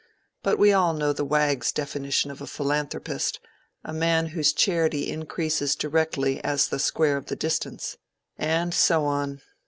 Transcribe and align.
But 0.41 0.57
we 0.57 0.73
all 0.73 0.93
know 0.95 1.13
the 1.13 1.23
wag's 1.23 1.71
definition 1.71 2.31
of 2.31 2.41
a 2.41 2.47
philanthropist: 2.47 3.39
a 3.83 3.93
man 3.93 4.25
whose 4.29 4.51
charity 4.51 5.11
increases 5.11 5.75
directly 5.75 6.43
as 6.43 6.69
the 6.69 6.79
square 6.79 7.17
of 7.17 7.27
the 7.27 7.35
distance._ 7.35 7.97
And 8.35 8.73
so 8.73 9.05
on. 9.05 9.41